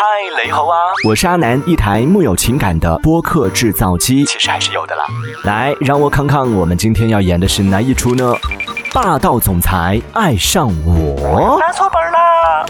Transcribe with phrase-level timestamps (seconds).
[0.00, 0.04] 嗨，
[0.44, 0.78] 你好啊！
[1.02, 5.04] 我是阿南，一台木有情感的播客制造机，其实还是有的啦。
[5.42, 8.32] 来，让我看看我们今天要演的是哪一出呢？
[8.94, 11.58] 霸道总裁爱上我？
[11.58, 12.64] 拿错本了。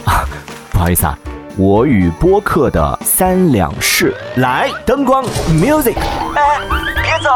[0.71, 1.19] 不好意思啊，
[1.59, 4.17] 我与播客的三两事。
[4.37, 5.99] 来，灯光，music。
[6.35, 6.61] 哎，
[7.03, 7.29] 别走。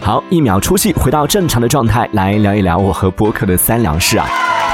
[0.00, 4.26] 好，一秒出戏，回到正常的状态，来聊一聊我和播客的三两事啊。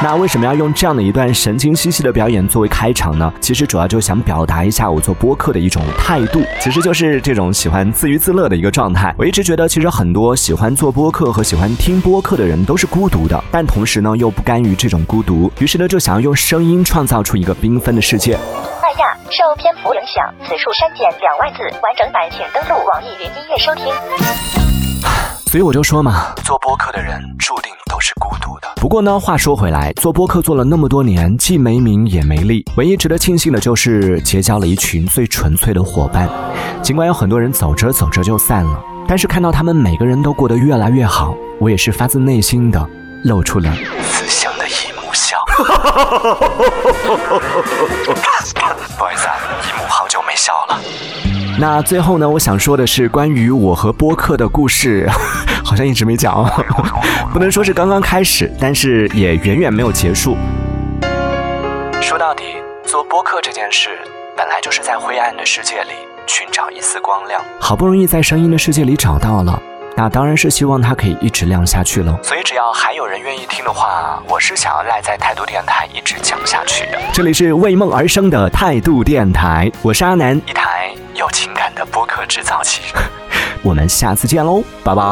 [0.02, 3.32] 那为什么要用这样的一段神经兮兮的表演作为开场呢？
[3.40, 9.14] 其实主要就想表达一下我做播客的一种态度，其实就是这种喜欢自娱自乐的一个状态。
[9.16, 18.34] 我一直觉得，其实很多喜欢做播客和喜欢听播客的人都是孤独的，但同时呢又不甘于这种孤独，于是呢就想要用声音创造出一个缤纷的世界。
[18.34, 23.86] 哎呀，受篇幅影响，此处删减两万字，完整版请登录网易云音乐收听。
[25.46, 28.68] 所以我就说嘛，做播客的人注定都是孤独的。
[28.76, 36.28] 不过呢，话说回来，做播客做了那么多年，既没名也没利，唯一值得庆幸的就是结交了一群最纯粹的伙伴。
[36.82, 42.86] 尽管有很多人走着走着就散了，但是看到他们每个人都过得越来越好，我也是发自内心的
[43.24, 43.74] 露出了
[44.12, 45.38] 慈祥的一幕笑。
[48.98, 50.78] 不好意思啊，一幕好久没笑了。
[51.58, 55.08] 那最后呢，我想说的是关于我和播客的故事，
[55.66, 56.48] 好像一直没讲，
[57.34, 60.36] 不能说是刚刚开始，但是也远远没有结束。
[62.00, 62.44] 说到底，
[62.84, 63.98] 做播客这件事，
[64.36, 65.90] 本来就是在灰暗的世界里
[66.24, 67.42] 寻找一丝光亮。
[67.58, 69.60] 好不容易在声音的世界里找到了，
[69.96, 72.16] 那当然是希望它可以一直亮下去了。
[72.22, 76.98] 所以只要还有人愿意听的话，我是想要赖在态度电台一直讲下去的。
[77.12, 80.94] 这里是为梦而生的态度电台，我是阿南，一台。
[81.14, 82.82] 有情感的播客制造机，
[83.66, 85.02] 我们下次见喽，拜拜。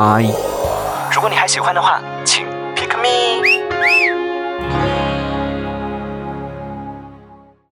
[1.11, 3.54] 如果你还喜欢的话，请 pick me。